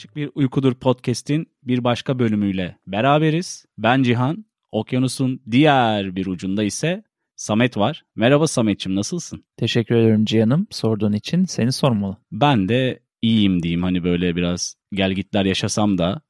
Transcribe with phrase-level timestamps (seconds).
[0.00, 3.66] Açık Açık Bir Uykudur podcast'in bir başka bölümüyle beraberiz.
[3.78, 7.04] Ben Cihan, okyanusun diğer bir ucunda ise
[7.36, 8.04] Samet var.
[8.16, 9.44] Merhaba Samet'ciğim nasılsın?
[9.56, 11.44] Teşekkür ederim Cihan'ım sorduğun için.
[11.44, 12.16] Seni sormalı.
[12.32, 16.20] Ben de iyiyim diyeyim hani böyle biraz gelgitler yaşasam da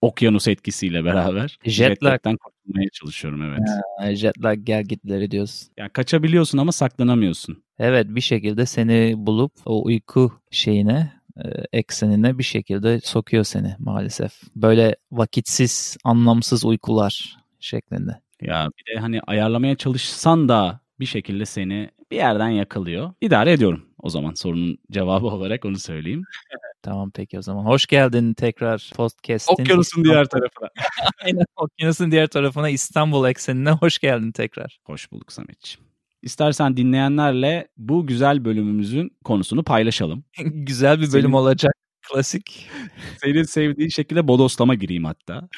[0.00, 1.94] okyanus etkisiyle beraber Jet lag.
[1.94, 3.60] jetlag'den kurtulmaya çalışıyorum evet.
[3.98, 5.68] Ha, Jetlag gelgitleri diyorsun.
[5.76, 7.62] Ya kaçabiliyorsun ama saklanamıyorsun.
[7.78, 11.17] Evet bir şekilde seni bulup o uyku şeyine
[11.72, 14.32] eksenine bir şekilde sokuyor seni maalesef.
[14.56, 18.20] Böyle vakitsiz, anlamsız uykular şeklinde.
[18.42, 23.12] Ya bir de hani ayarlamaya çalışsan da bir şekilde seni bir yerden yakalıyor.
[23.20, 26.22] İdare ediyorum o zaman sorunun cevabı olarak onu söyleyeyim.
[26.82, 27.64] Tamam peki o zaman.
[27.64, 29.52] Hoş geldin tekrar podcast'in.
[29.52, 30.68] Okyanusun diğer tarafına.
[31.24, 34.78] Aynen okyanusun diğer tarafına İstanbul eksenine hoş geldin tekrar.
[34.84, 35.87] Hoş bulduk Sametciğim.
[36.22, 40.24] İstersen dinleyenlerle bu güzel bölümümüzün konusunu paylaşalım.
[40.44, 41.72] Güzel bir bölüm Senin- olacak.
[42.12, 42.68] Klasik.
[43.22, 45.48] Senin sevdiğin şekilde bodoslama gireyim hatta.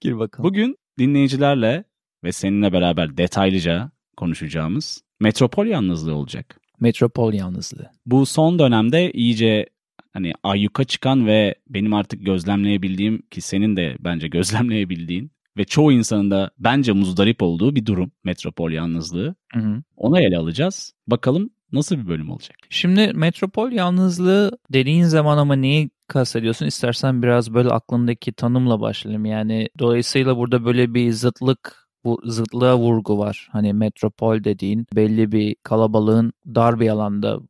[0.00, 0.48] Gir bakalım.
[0.48, 1.84] Bugün dinleyicilerle
[2.24, 6.60] ve seninle beraber detaylıca konuşacağımız metropol yalnızlığı olacak.
[6.80, 7.90] Metropol yalnızlığı.
[8.06, 9.66] Bu son dönemde iyice
[10.12, 16.30] hani ayyuka çıkan ve benim artık gözlemleyebildiğim ki senin de bence gözlemleyebildiğin ve çoğu insanın
[16.30, 19.34] da bence muzdarip olduğu bir durum metropol yalnızlığı.
[19.52, 19.82] Hı hı.
[19.96, 20.92] Onu ele alacağız.
[21.06, 22.56] Bakalım nasıl bir bölüm olacak.
[22.70, 26.66] Şimdi metropol yalnızlığı dediğin zaman ama neyi kastediyorsun?
[26.66, 29.24] İstersen biraz böyle aklındaki tanımla başlayalım.
[29.24, 33.48] Yani dolayısıyla burada böyle bir zıtlık bu zıtlığa vurgu var.
[33.52, 37.40] Hani metropol dediğin belli bir kalabalığın dar bir alanda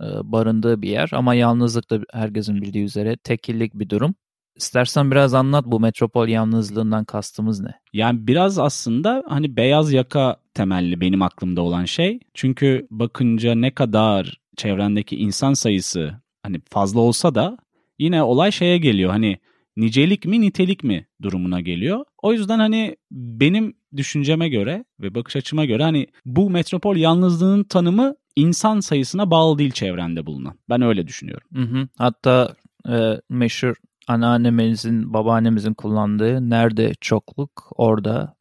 [0.00, 4.14] e, barındığı bir yer ama yalnızlık da herkesin bildiği üzere tekillik bir durum.
[4.58, 7.74] İstersen biraz anlat bu metropol yalnızlığından kastımız ne?
[7.92, 12.20] Yani biraz aslında hani beyaz yaka temelli benim aklımda olan şey.
[12.34, 17.58] Çünkü bakınca ne kadar çevrendeki insan sayısı hani fazla olsa da
[17.98, 19.10] yine olay şeye geliyor.
[19.10, 19.38] Hani
[19.76, 22.04] nicelik mi nitelik mi durumuna geliyor.
[22.22, 28.14] O yüzden hani benim düşünceme göre ve bakış açıma göre hani bu metropol yalnızlığının tanımı
[28.36, 30.58] insan sayısına bağlı değil çevrende bulunan.
[30.68, 31.48] Ben öyle düşünüyorum.
[31.54, 31.88] Hı hı.
[31.98, 32.54] Hatta
[32.88, 33.74] e, meşhur
[34.08, 38.36] anneannemizin, babaannemizin kullandığı nerede çokluk orada.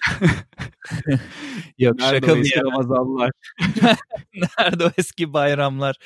[1.78, 2.62] Yok şaka bir.
[2.64, 3.30] Ramazanlar?
[4.58, 5.96] Nerede o eski bayramlar?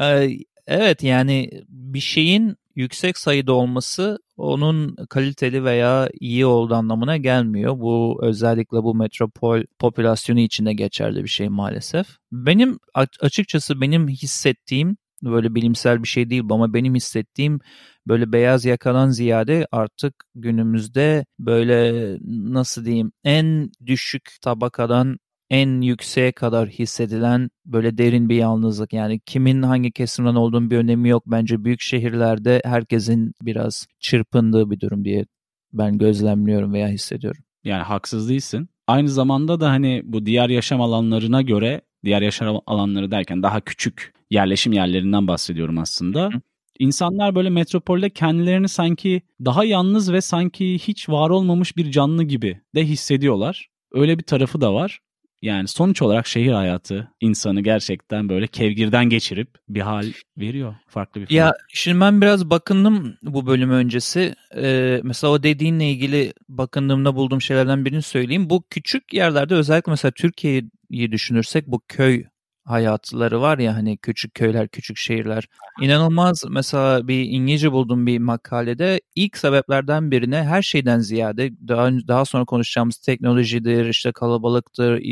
[0.00, 0.30] Ee,
[0.66, 7.80] evet yani bir şeyin yüksek sayıda olması onun kaliteli veya iyi olduğu anlamına gelmiyor.
[7.80, 12.06] Bu özellikle bu metropol popülasyonu içinde geçerli bir şey maalesef.
[12.32, 12.78] Benim
[13.20, 17.60] açıkçası benim hissettiğim böyle bilimsel bir şey değil ama benim hissettiğim
[18.08, 22.18] böyle beyaz yakadan ziyade artık günümüzde böyle
[22.52, 25.18] nasıl diyeyim en düşük tabakadan
[25.50, 28.92] en yükseğe kadar hissedilen böyle derin bir yalnızlık.
[28.92, 31.22] Yani kimin hangi kesimden olduğunun bir önemi yok.
[31.26, 35.24] Bence büyük şehirlerde herkesin biraz çırpındığı bir durum diye
[35.72, 37.44] ben gözlemliyorum veya hissediyorum.
[37.64, 38.68] Yani haksız değilsin.
[38.86, 44.12] Aynı zamanda da hani bu diğer yaşam alanlarına göre diğer yaşam alanları derken daha küçük
[44.32, 46.26] yerleşim yerlerinden bahsediyorum aslında.
[46.26, 46.40] Hı.
[46.78, 52.60] İnsanlar böyle metropolde kendilerini sanki daha yalnız ve sanki hiç var olmamış bir canlı gibi
[52.74, 53.68] de hissediyorlar.
[53.92, 55.00] Öyle bir tarafı da var.
[55.42, 60.06] Yani sonuç olarak şehir hayatı insanı gerçekten böyle kevgirden geçirip bir hal
[60.38, 60.74] veriyor.
[60.88, 64.34] Farklı bir Ya şimdi ben biraz bakındım bu bölüm öncesi.
[64.56, 68.50] Ee, mesela o dediğinle ilgili bakındığımda bulduğum şeylerden birini söyleyeyim.
[68.50, 72.24] Bu küçük yerlerde özellikle mesela Türkiye'yi düşünürsek bu köy
[72.64, 75.48] hayatları var ya hani küçük köyler, küçük şehirler.
[75.80, 82.24] İnanılmaz mesela bir İngilizce bulduğum bir makalede ilk sebeplerden birine her şeyden ziyade daha, daha
[82.24, 85.02] sonra konuşacağımız teknolojidir, işte kalabalıktır,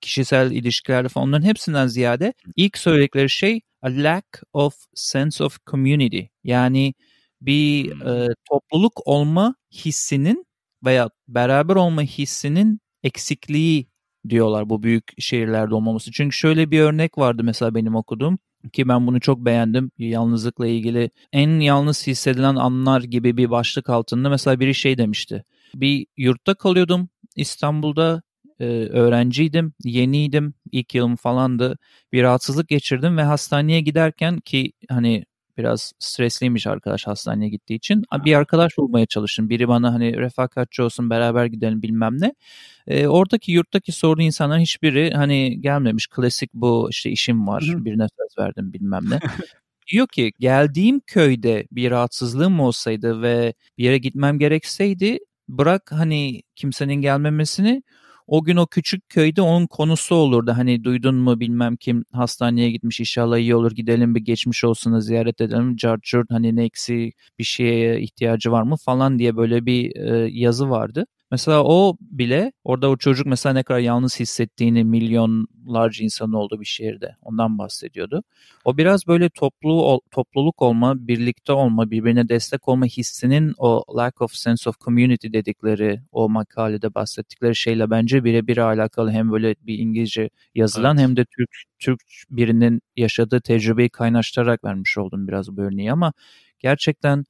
[0.00, 6.20] kişisel ilişkiler falan onların hepsinden ziyade ilk söyledikleri şey a lack of sense of community.
[6.44, 6.94] Yani
[7.40, 10.46] bir e, topluluk olma hissinin
[10.84, 13.86] veya beraber olma hissinin eksikliği
[14.30, 16.12] diyorlar bu büyük şehirlerde olmaması.
[16.12, 18.38] Çünkü şöyle bir örnek vardı mesela benim okuduğum
[18.72, 19.90] ki ben bunu çok beğendim.
[19.98, 25.44] Yalnızlıkla ilgili en yalnız hissedilen anlar gibi bir başlık altında mesela biri şey demişti.
[25.74, 28.22] Bir yurtta kalıyordum İstanbul'da
[28.60, 31.78] e, öğrenciydim, yeniydim, ilk yılım falandı.
[32.12, 35.24] Bir rahatsızlık geçirdim ve hastaneye giderken ki hani
[35.58, 38.04] biraz stresliymiş arkadaş hastaneye gittiği için.
[38.24, 39.50] Bir arkadaş bulmaya çalıştım.
[39.50, 42.34] Biri bana hani refakatçi olsun beraber gidelim bilmem ne.
[42.86, 46.06] E, oradaki yurttaki sorduğu insanların hiçbiri hani gelmemiş.
[46.06, 47.84] Klasik bu işte işim var Hı hı.
[47.84, 49.20] birine söz verdim bilmem ne.
[49.92, 55.18] Diyor ki geldiğim köyde bir rahatsızlığım olsaydı ve bir yere gitmem gerekseydi
[55.48, 57.82] bırak hani kimsenin gelmemesini
[58.28, 60.52] o gün o küçük köyde onun konusu olurdu.
[60.56, 65.40] Hani duydun mu bilmem kim hastaneye gitmiş inşallah iyi olur gidelim bir geçmiş olsun ziyaret
[65.40, 65.76] edelim.
[65.76, 70.70] Carchurt hani ne eksi bir şeye ihtiyacı var mı falan diye böyle bir e, yazı
[70.70, 71.06] vardı.
[71.30, 76.66] Mesela o bile orada o çocuk mesela ne kadar yalnız hissettiğini milyonlarca insan olduğu bir
[76.66, 78.22] şehirde ondan bahsediyordu.
[78.64, 84.34] O biraz böyle toplu topluluk olma, birlikte olma, birbirine destek olma hissinin o lack of
[84.34, 90.30] sense of community dedikleri o makalede bahsettikleri şeyle bence birebir alakalı hem böyle bir İngilizce
[90.54, 91.08] yazılan evet.
[91.08, 96.12] hem de Türk Türk birinin yaşadığı tecrübeyi kaynaştırarak vermiş oldum biraz bu örneği ama
[96.58, 97.24] gerçekten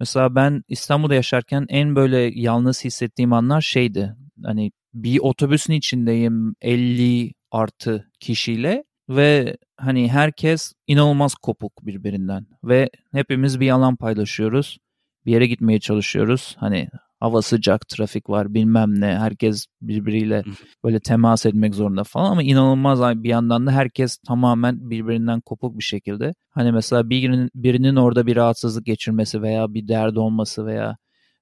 [0.00, 4.16] Mesela ben İstanbul'da yaşarken en böyle yalnız hissettiğim anlar şeydi.
[4.44, 13.60] Hani bir otobüsün içindeyim 50 artı kişiyle ve hani herkes inanılmaz kopuk birbirinden ve hepimiz
[13.60, 14.78] bir alan paylaşıyoruz.
[15.26, 16.56] Bir yere gitmeye çalışıyoruz.
[16.58, 16.88] Hani
[17.24, 19.06] hava sıcak, trafik var bilmem ne.
[19.18, 20.44] Herkes birbiriyle
[20.84, 25.84] böyle temas etmek zorunda falan ama inanılmaz bir yandan da herkes tamamen birbirinden kopuk bir
[25.84, 26.34] şekilde.
[26.50, 30.96] Hani mesela birinin, birinin orada bir rahatsızlık geçirmesi veya bir derdi olması veya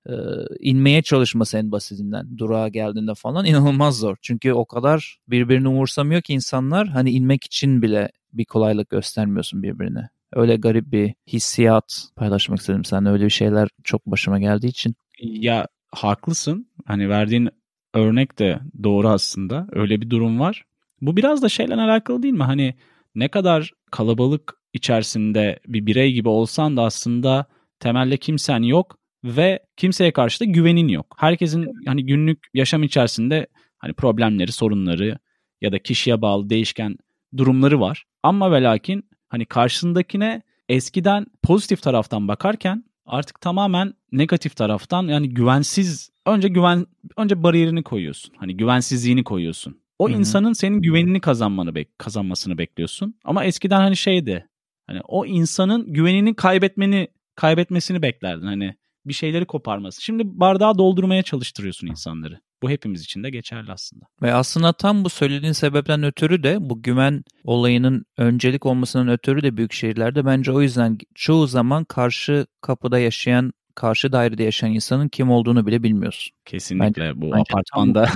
[0.06, 0.12] e,
[0.61, 4.17] inmeye çalışması en basitinden durağa geldiğinde falan inanılmaz zor.
[4.23, 10.08] Çünkü o kadar birbirini umursamıyor ki insanlar hani inmek için bile bir kolaylık göstermiyorsun birbirine.
[10.32, 14.94] Öyle garip bir hissiyat paylaşmak istedim sen öyle bir şeyler çok başıma geldiği için.
[15.22, 16.66] Ya haklısın.
[16.86, 17.48] Hani verdiğin
[17.94, 19.66] örnek de doğru aslında.
[19.72, 20.64] Öyle bir durum var.
[21.00, 22.42] Bu biraz da şeyle alakalı değil mi?
[22.42, 22.74] Hani
[23.14, 27.46] ne kadar kalabalık içerisinde bir birey gibi olsan da aslında
[27.80, 31.16] temelde kimsen yok ve kimseye karşı da güvenin yok.
[31.19, 33.46] Herkesin hani günlük yaşam içerisinde
[33.78, 35.18] hani problemleri, sorunları
[35.60, 36.96] ya da kişiye bağlı değişken
[37.36, 38.04] durumları var.
[38.22, 46.10] Ama ve lakin hani karşısındakine eskiden pozitif taraftan bakarken artık tamamen negatif taraftan yani güvensiz
[46.26, 48.34] önce güven önce bariyerini koyuyorsun.
[48.37, 49.81] Hani güvensizliğini koyuyorsun.
[49.99, 50.19] O Hı-hı.
[50.19, 53.14] insanın senin güvenini kazanmanı bek kazanmasını bekliyorsun.
[53.25, 54.49] Ama eskiden hani şeydi.
[54.87, 58.46] Hani o insanın güvenini kaybetmeni kaybetmesini beklerdin.
[58.46, 58.75] Hani
[59.06, 60.02] bir şeyleri koparması.
[60.02, 62.40] Şimdi bardağı doldurmaya çalıştırıyorsun insanları.
[62.62, 64.05] Bu hepimiz için de geçerli aslında.
[64.23, 69.56] Ve aslında tam bu söylediğin sebepten ötürü de bu güven olayının öncelik olmasının ötürü de
[69.56, 75.31] büyük şehirlerde bence o yüzden çoğu zaman karşı kapıda yaşayan karşı dairede yaşayan insanın kim
[75.31, 76.32] olduğunu bile bilmiyorsun.
[76.44, 78.09] Kesinlikle bence, bu bence apartmanda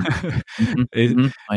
[0.93, 1.09] e,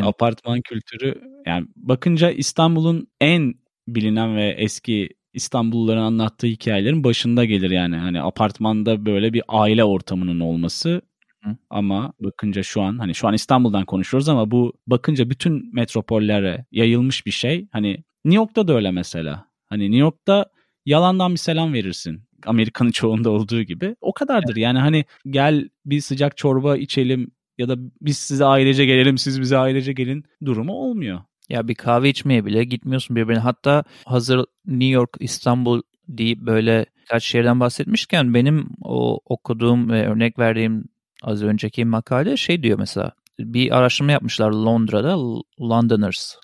[0.03, 1.15] apartman kültürü
[1.47, 3.55] yani bakınca İstanbul'un en
[3.89, 7.97] bilinen ve eski İstanbulluların anlattığı hikayelerin başında gelir yani.
[7.97, 11.03] Hani apartmanda böyle bir aile ortamının olması
[11.45, 11.57] Hı.
[11.71, 17.27] Ama bakınca şu an hani şu an İstanbul'dan konuşuyoruz ama bu bakınca bütün metropollere yayılmış
[17.27, 17.69] bir şey.
[17.73, 19.47] Hani New York'ta da öyle mesela.
[19.67, 20.47] Hani New York'ta
[20.87, 22.23] yalandan bir selam verirsin.
[22.47, 23.97] Amerika'nın çoğunda olduğu gibi.
[24.01, 24.57] O kadardır.
[24.57, 29.59] Yani hani gel bir sıcak çorba içelim ya da biz size ailece gelelim siz bize
[29.59, 31.21] ailece gelin durumu olmuyor.
[31.49, 33.41] Ya bir kahve içmeye bile gitmiyorsun birbirine.
[33.41, 40.39] Hatta hazır New York, İstanbul deyip böyle kaç şehirden bahsetmişken benim o okuduğum ve örnek
[40.39, 40.85] verdiğim
[41.23, 45.19] az önceki makale şey diyor mesela bir araştırma yapmışlar Londra'da
[45.61, 46.37] Londoners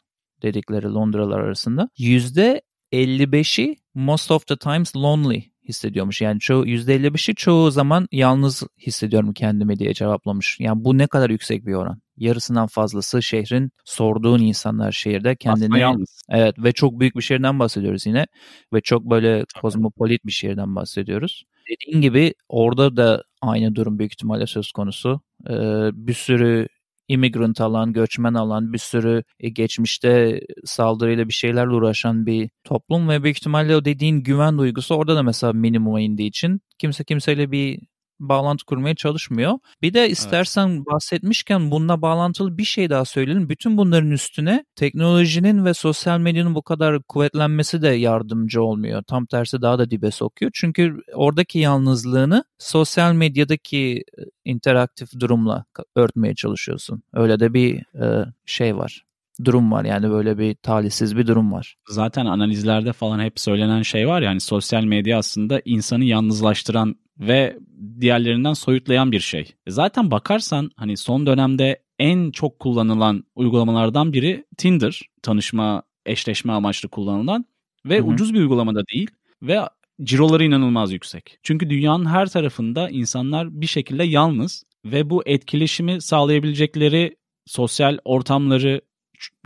[0.43, 1.89] dedikleri Londralar arasında.
[1.99, 6.21] Yüzde 55'i most of the times lonely hissediyormuş.
[6.21, 10.57] Yani çoğu %55'i çoğu zaman yalnız hissediyorum kendimi diye cevaplamış.
[10.61, 12.01] Yani bu ne kadar yüksek bir oran.
[12.17, 16.23] Yarısından fazlası şehrin sorduğun insanlar şehirde kendini yalnız.
[16.29, 18.27] Evet ve çok büyük bir şehirden bahsediyoruz yine
[18.73, 21.45] ve çok böyle kozmopolit bir şehirden bahsediyoruz.
[21.71, 25.21] Dediğin gibi orada da aynı durum büyük ihtimalle söz konusu.
[25.51, 25.53] Ee,
[25.93, 26.69] bir sürü
[27.09, 33.23] immigrant alan, göçmen alan, bir sürü e, geçmişte saldırıyla bir şeylerle uğraşan bir toplum ve
[33.23, 37.81] büyük ihtimalle o dediğin güven duygusu orada da mesela minimuma indiği için kimse kimseyle bir
[38.21, 39.59] bağlantı kurmaya çalışmıyor.
[39.83, 40.87] Bir de istersen evet.
[40.87, 43.49] bahsetmişken bununla bağlantılı bir şey daha söyleyelim.
[43.49, 49.03] Bütün bunların üstüne teknolojinin ve sosyal medyanın bu kadar kuvvetlenmesi de yardımcı olmuyor.
[49.03, 50.51] Tam tersi daha da dibe sokuyor.
[50.55, 55.65] Çünkü oradaki yalnızlığını sosyal medyadaki e, interaktif durumla
[55.97, 57.03] örtmeye çalışıyorsun.
[57.13, 59.07] Öyle de bir e, şey var
[59.45, 59.85] durum var.
[59.85, 61.77] Yani böyle bir talihsiz bir durum var.
[61.89, 67.59] Zaten analizlerde falan hep söylenen şey var yani sosyal medya aslında insanı yalnızlaştıran ve
[68.01, 69.55] diğerlerinden soyutlayan bir şey.
[69.67, 75.03] E zaten bakarsan hani son dönemde en çok kullanılan uygulamalardan biri Tinder.
[75.23, 77.45] Tanışma, eşleşme amaçlı kullanılan
[77.87, 78.07] ve Hı-hı.
[78.07, 79.11] ucuz bir uygulamada değil
[79.43, 79.61] ve
[80.03, 81.39] ciroları inanılmaz yüksek.
[81.43, 88.81] Çünkü dünyanın her tarafında insanlar bir şekilde yalnız ve bu etkileşimi sağlayabilecekleri sosyal ortamları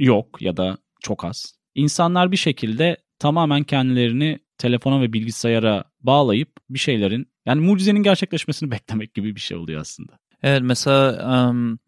[0.00, 1.54] yok ya da çok az.
[1.74, 9.14] İnsanlar bir şekilde tamamen kendilerini telefona ve bilgisayara bağlayıp bir şeylerin yani mucizenin gerçekleşmesini beklemek
[9.14, 10.12] gibi bir şey oluyor aslında.
[10.42, 11.78] Evet mesela um,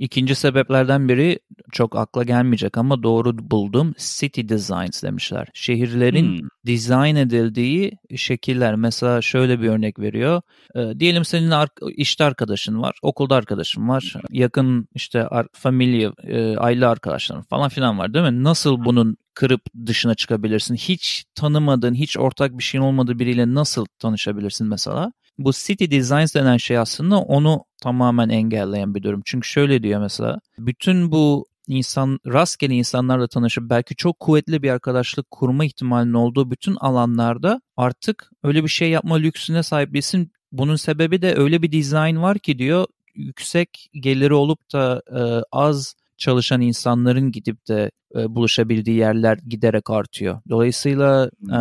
[0.00, 1.38] İkinci sebeplerden biri
[1.72, 3.94] çok akla gelmeyecek ama doğru buldum.
[3.98, 5.48] City designs demişler.
[5.54, 6.48] Şehirlerin hmm.
[6.66, 8.74] dizayn edildiği şekiller.
[8.74, 10.42] Mesela şöyle bir örnek veriyor.
[10.74, 16.56] E, diyelim senin ar- işte arkadaşın var, okulda arkadaşın var, yakın işte ar- familya, e,
[16.56, 18.44] aile arkadaşların falan filan var değil mi?
[18.44, 20.74] Nasıl bunun kırıp dışına çıkabilirsin?
[20.74, 25.12] Hiç tanımadığın, hiç ortak bir şeyin olmadığı biriyle nasıl tanışabilirsin mesela?
[25.38, 29.22] Bu City Designs denen şey aslında onu tamamen engelleyen bir durum.
[29.24, 35.30] Çünkü şöyle diyor mesela, bütün bu insan rastgele insanlarla tanışıp belki çok kuvvetli bir arkadaşlık
[35.30, 40.32] kurma ihtimalinin olduğu bütün alanlarda artık öyle bir şey yapma lüksüne sahip değilsin.
[40.52, 45.20] Bunun sebebi de öyle bir dizayn var ki diyor yüksek geliri olup da e,
[45.52, 50.40] az çalışan insanların gidip de e, buluşabildiği yerler giderek artıyor.
[50.48, 51.58] Dolayısıyla e,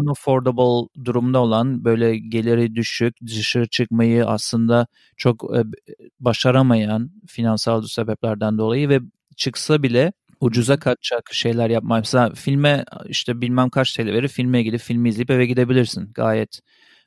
[0.00, 4.86] unaffordable durumda olan böyle geliri düşük dışarı çıkmayı aslında
[5.16, 5.64] çok e,
[6.20, 9.00] başaramayan finansal sebeplerden dolayı ve
[9.36, 12.00] çıksa bile ucuza kaçacak şeyler yapmak.
[12.00, 16.12] Mesela filme işte bilmem kaç TL verir filme gidip filmi izleyip eve gidebilirsin.
[16.14, 16.60] Gayet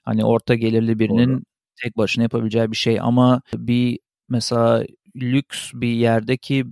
[0.04, 1.42] hani orta gelirli birinin Doğru.
[1.84, 6.66] tek başına yapabileceği bir şey ama bir mesela lüks bir yerdeki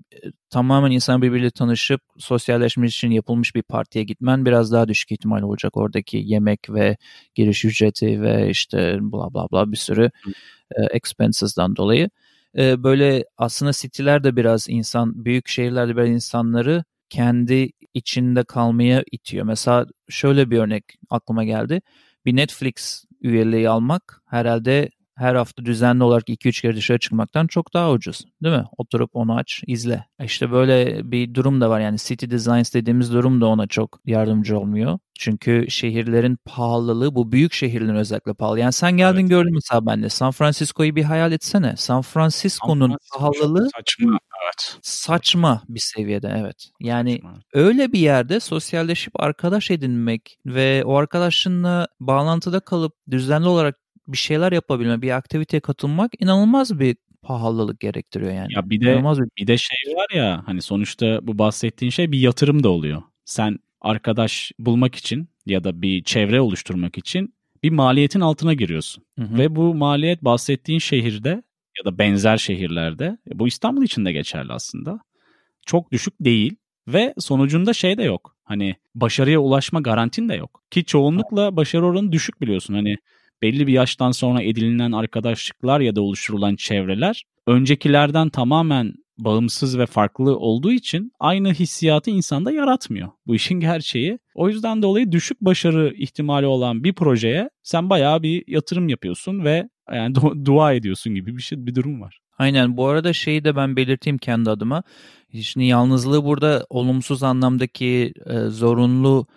[0.50, 5.77] tamamen insan birbiriyle tanışıp sosyalleşmek için yapılmış bir partiye gitmen biraz daha düşük ihtimal olacak.
[5.77, 6.98] Oradaki yemek ve
[7.36, 10.12] giriş ücreti ve işte bla bla bla bir sürü
[10.75, 12.10] e, expenses'dan dolayı.
[12.58, 19.46] E, böyle aslında city'ler de biraz insan, büyük şehirlerde biraz insanları kendi içinde kalmaya itiyor.
[19.46, 21.81] Mesela şöyle bir örnek aklıma geldi.
[22.25, 24.89] Bir Netflix üyeliği almak herhalde
[25.20, 28.26] her hafta düzenli olarak 2-3 kere dışarı çıkmaktan çok daha ucuz.
[28.44, 28.66] Değil mi?
[28.78, 30.06] Oturup onu aç, izle.
[30.20, 31.80] E işte böyle bir durum da var.
[31.80, 35.00] Yani City Designs dediğimiz durum da ona çok yardımcı olmuyor.
[35.20, 38.60] Çünkü şehirlerin pahalılığı bu büyük şehirlerin özellikle pahalı.
[38.60, 39.30] Yani sen geldin evet.
[39.30, 40.10] gördün mesela bende.
[40.10, 41.76] San Francisco'yu bir hayal etsene.
[41.78, 44.20] San Francisco'nun San Francisco pahalılığı saçma.
[44.44, 44.78] Evet.
[44.82, 46.70] Saçma bir seviyede evet.
[46.80, 47.34] Yani saçma.
[47.54, 53.76] öyle bir yerde sosyalleşip arkadaş edinmek ve o arkadaşınla bağlantıda kalıp düzenli olarak
[54.12, 58.54] bir şeyler yapabilme, bir aktiviteye katılmak inanılmaz bir pahalılık gerektiriyor yani.
[58.56, 59.42] Ya bir de bir...
[59.42, 63.01] bir de şey var ya hani sonuçta bu bahsettiğin şey bir yatırım da oluyor.
[63.25, 69.04] Sen arkadaş bulmak için ya da bir çevre oluşturmak için bir maliyetin altına giriyorsun.
[69.20, 69.38] Hı hı.
[69.38, 71.44] Ve bu maliyet bahsettiğin şehirde
[71.80, 75.00] ya da benzer şehirlerde bu İstanbul için de geçerli aslında.
[75.66, 76.56] Çok düşük değil
[76.88, 78.36] ve sonucunda şey de yok.
[78.44, 80.63] Hani başarıya ulaşma garantin de yok.
[80.72, 82.74] Ki çoğunlukla başarı oranı düşük biliyorsun.
[82.74, 82.96] Hani
[83.41, 90.38] belli bir yaştan sonra edinilen arkadaşlıklar ya da oluşturulan çevreler öncekilerden tamamen bağımsız ve farklı
[90.38, 93.10] olduğu için aynı hissiyatı insanda yaratmıyor.
[93.27, 94.19] Bu işin gerçeği.
[94.36, 99.69] O yüzden dolayı düşük başarı ihtimali olan bir projeye sen bayağı bir yatırım yapıyorsun ve
[99.93, 102.19] yani du- dua ediyorsun gibi bir şey bir durum var.
[102.38, 104.84] Aynen bu arada şeyi de ben belirteyim kendi adıma.
[105.41, 109.27] Şimdi yalnızlığı burada olumsuz anlamdaki e, zorunlu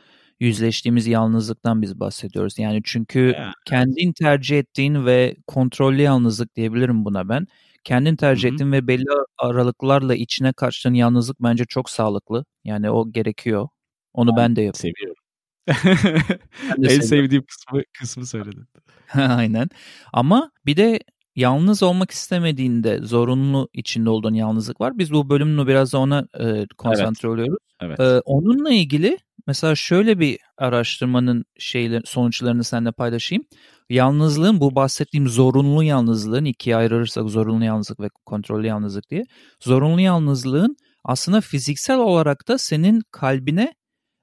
[0.43, 2.59] yüzleştiğimiz yalnızlıktan biz bahsediyoruz.
[2.59, 3.53] Yani çünkü yeah.
[3.67, 7.47] kendin tercih ettiğin ve kontrollü yalnızlık diyebilirim buna ben.
[7.85, 8.55] Kendin tercih Hı-hı.
[8.55, 9.05] ettiğin ve belli
[9.39, 12.45] aralıklarla içine kaçtığın yalnızlık bence çok sağlıklı.
[12.65, 13.69] Yani o gerekiyor.
[14.13, 14.95] Onu ben, ben de yapıyorum.
[14.97, 15.23] Seviyorum.
[16.91, 18.67] en sevdiğim kısmı, kısmı söyledin.
[19.15, 19.69] Aynen.
[20.13, 21.01] Ama bir de
[21.37, 24.99] yalnız olmak istemediğinde zorunlu içinde olduğun yalnızlık var.
[24.99, 27.35] Biz bu bölümünü biraz da ona e, konsantre evet.
[27.35, 27.59] oluyoruz.
[27.81, 28.01] Evet.
[28.01, 33.45] E, onunla ilgili Mesela şöyle bir araştırmanın şeyler, sonuçlarını seninle paylaşayım.
[33.91, 39.25] Yalnızlığın bu bahsettiğim zorunlu yalnızlığın ikiye ayırırsak zorunlu yalnızlık ve kontrollü yalnızlık diye.
[39.61, 43.75] Zorunlu yalnızlığın aslında fiziksel olarak da senin kalbine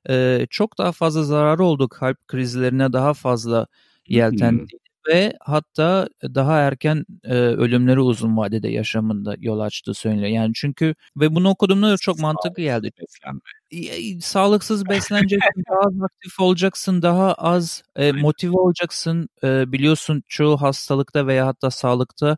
[0.10, 3.68] e, çok daha fazla zararı olduğu kalp krizlerine daha fazla
[4.08, 10.28] yeltendiğini ve hatta daha erken e, ölümleri uzun vadede yaşamında yol açtığı söyleniyor.
[10.28, 12.92] Yani çünkü ve bunu okuduğumda da çok mantıklı geldi.
[13.02, 14.22] Beslenme.
[14.22, 19.30] Sağlıksız besleneceksin, daha az aktif olacaksın, daha az e, motive olacaksın.
[19.44, 22.38] E, biliyorsun çoğu hastalıkta veya hatta sağlıkta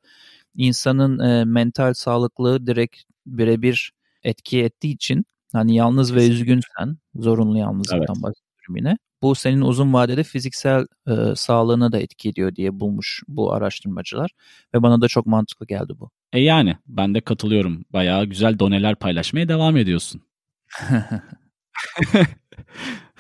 [0.56, 8.16] insanın e, mental sağlıklığı direkt birebir etki ettiği için hani yalnız ve üzgünsen zorunlu yalnızlıktan
[8.16, 8.24] evet.
[8.24, 13.54] bahsediyorum yine bu senin uzun vadede fiziksel e, sağlığına da etki ediyor diye bulmuş bu
[13.54, 14.32] araştırmacılar
[14.74, 16.10] ve bana da çok mantıklı geldi bu.
[16.34, 17.86] E yani ben de katılıyorum.
[17.94, 20.22] Bayağı güzel doneler paylaşmaya devam ediyorsun.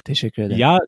[0.06, 0.60] Teşekkür ederim.
[0.60, 0.80] Ya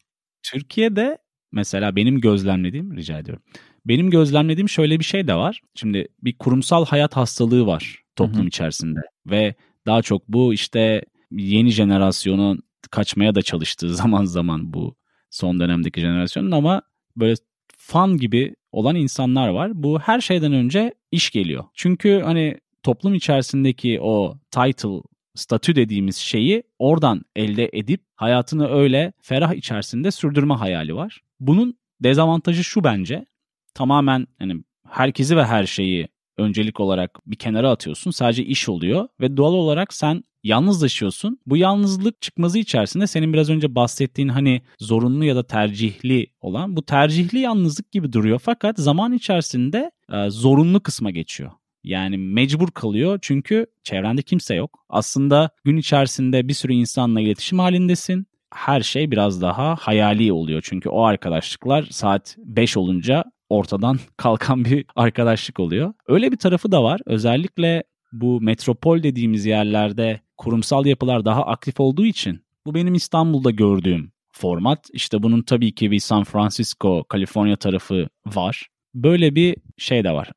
[0.43, 1.17] Türkiye'de
[1.51, 3.43] mesela benim gözlemlediğim rica ediyorum.
[3.85, 5.61] Benim gözlemlediğim şöyle bir şey de var.
[5.75, 8.47] Şimdi bir kurumsal hayat hastalığı var toplum Hı-hı.
[8.47, 9.55] içerisinde ve
[9.85, 14.95] daha çok bu işte yeni jenerasyonun kaçmaya da çalıştığı zaman zaman bu
[15.33, 16.81] son dönemdeki jenerasyonun ama
[17.17, 17.35] böyle
[17.77, 19.71] fan gibi olan insanlar var.
[19.73, 21.63] Bu her şeyden önce iş geliyor.
[21.73, 25.01] Çünkü hani toplum içerisindeki o title,
[25.35, 31.21] statü dediğimiz şeyi oradan elde edip hayatını öyle ferah içerisinde sürdürme hayali var.
[31.39, 33.25] Bunun dezavantajı şu bence.
[33.73, 38.11] Tamamen hani herkesi ve her şeyi öncelik olarak bir kenara atıyorsun.
[38.11, 41.39] Sadece iş oluyor ve doğal olarak sen yalnızlaşıyorsun.
[41.45, 46.85] Bu yalnızlık çıkmazı içerisinde senin biraz önce bahsettiğin hani zorunlu ya da tercihli olan bu
[46.85, 51.51] tercihli yalnızlık gibi duruyor fakat zaman içerisinde e, zorunlu kısma geçiyor.
[51.83, 54.85] Yani mecbur kalıyor çünkü çevrende kimse yok.
[54.89, 58.27] Aslında gün içerisinde bir sürü insanla iletişim halindesin.
[58.53, 63.23] Her şey biraz daha hayali oluyor çünkü o arkadaşlıklar saat 5 olunca
[63.53, 65.93] ortadan kalkan bir arkadaşlık oluyor.
[66.07, 67.01] Öyle bir tarafı da var.
[67.05, 74.11] Özellikle bu metropol dediğimiz yerlerde kurumsal yapılar daha aktif olduğu için bu benim İstanbul'da gördüğüm
[74.31, 74.89] format.
[74.93, 78.67] İşte bunun tabii ki bir San Francisco, Kaliforniya tarafı var.
[78.95, 80.31] Böyle bir şey de var.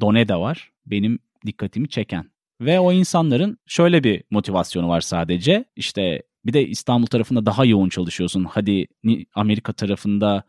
[0.00, 0.70] Done de var.
[0.86, 2.30] Benim dikkatimi çeken.
[2.60, 5.64] Ve o insanların şöyle bir motivasyonu var sadece.
[5.76, 8.44] İşte bir de İstanbul tarafında daha yoğun çalışıyorsun.
[8.44, 8.86] Hadi
[9.34, 10.42] Amerika tarafında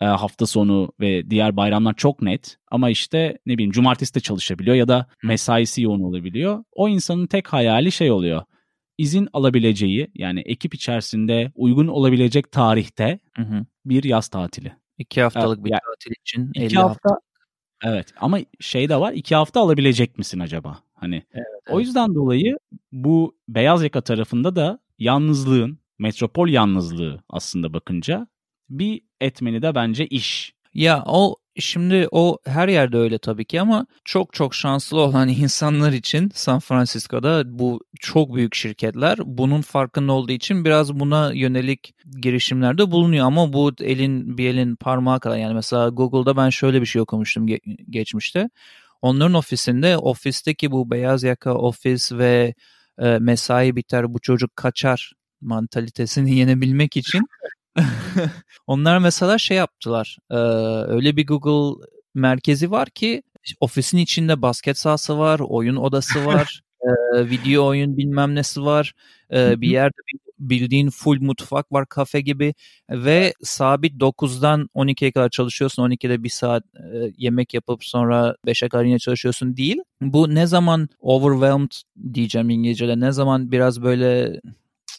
[0.00, 4.76] e, hafta sonu ve diğer bayramlar çok net ama işte ne bileyim cumartesi de çalışabiliyor
[4.76, 6.64] ya da mesaisi yoğun olabiliyor.
[6.72, 8.42] O insanın tek hayali şey oluyor.
[8.98, 13.66] İzin alabileceği yani ekip içerisinde uygun olabilecek tarihte hı hı.
[13.84, 14.72] bir yaz tatili.
[14.98, 17.20] İki haftalık ee, bir yani, tatil için iki 50 hafta, hafta.
[17.84, 20.78] Evet ama şey de var iki hafta alabilecek misin acaba?
[20.94, 21.76] Hani evet, evet.
[21.76, 22.58] o yüzden dolayı
[22.92, 28.26] bu beyaz yaka tarafında da yalnızlığın metropol yalnızlığı aslında bakınca
[28.68, 30.54] bir etmeni de bence iş.
[30.74, 35.92] Ya o şimdi o her yerde öyle tabii ki ama çok çok şanslı olan insanlar
[35.92, 42.90] için San Francisco'da bu çok büyük şirketler bunun farkında olduğu için biraz buna yönelik girişimlerde
[42.90, 47.02] bulunuyor ama bu elin bir elin parmağı kadar yani mesela Google'da ben şöyle bir şey
[47.02, 48.48] okumuştum ge- geçmişte.
[49.02, 52.54] Onların ofisinde ofisteki bu beyaz yaka ofis ve
[52.98, 57.22] e, mesai biter bu çocuk kaçar mantalitesini yenebilmek için
[58.66, 60.18] Onlar mesela şey yaptılar.
[60.30, 60.36] E,
[60.92, 61.84] öyle bir Google
[62.14, 63.22] merkezi var ki
[63.60, 68.92] ofisin içinde basket sahası var, oyun odası var, e, video oyun bilmem nesi var.
[69.32, 69.96] E, bir yerde
[70.38, 72.54] bildiğin full mutfak var kafe gibi
[72.90, 75.82] ve sabit 9'dan 12'ye kadar çalışıyorsun.
[75.82, 79.78] 12'de bir saat e, yemek yapıp sonra 5'e kadar yine çalışıyorsun değil.
[80.00, 81.70] Bu ne zaman overwhelmed
[82.14, 84.40] diyeceğim İngilizce'de ne zaman biraz böyle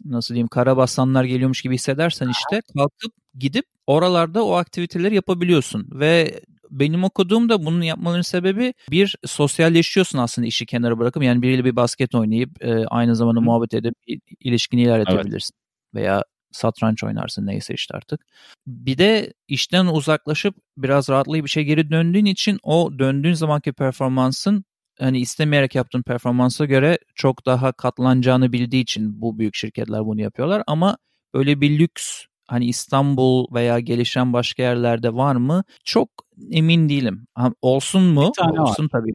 [0.05, 7.03] nasıl diyeyim karabasanlar geliyormuş gibi hissedersen işte kalkıp gidip oralarda o aktiviteleri yapabiliyorsun ve benim
[7.03, 12.63] okuduğumda bunun yapmaların sebebi bir sosyalleşiyorsun aslında işi kenara bırakıp yani biriyle bir basket oynayıp
[12.63, 13.43] e, aynı zamanda Hı.
[13.43, 13.95] muhabbet edip
[14.39, 15.55] ilişkini ilerletebilirsin.
[15.55, 16.03] Evet.
[16.03, 18.21] Veya satranç oynarsın neyse işte artık.
[18.67, 24.65] Bir de işten uzaklaşıp biraz rahatlayıp bir şey geri döndüğün için o döndüğün zamanki performansın
[24.99, 30.63] hani istemeyerek yaptığın performansa göre çok daha katlanacağını bildiği için bu büyük şirketler bunu yapıyorlar
[30.67, 30.97] ama
[31.34, 35.63] öyle bir lüks hani İstanbul veya gelişen başka yerlerde var mı?
[35.84, 36.10] Çok
[36.51, 37.27] emin değilim.
[37.62, 38.27] Olsun mu?
[38.27, 38.89] Bir tane olsun var.
[38.89, 39.12] tabii.